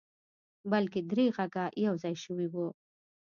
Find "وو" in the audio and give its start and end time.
2.53-2.67